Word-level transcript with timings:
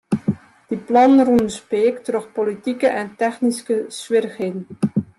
Dy 0.69 0.77
plannen 0.87 1.25
rûnen 1.27 1.49
speak 1.59 1.95
troch 2.05 2.29
politike 2.37 2.89
en 3.01 3.09
technyske 3.21 3.75
swierrichheden. 3.99 4.63